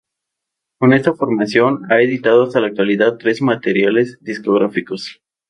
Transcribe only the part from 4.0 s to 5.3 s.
discográficos.